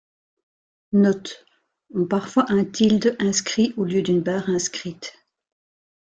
[0.93, 1.45] Note:
[1.93, 5.13] ont parfois un tilde inscrit au lieu d’une barre inscrite.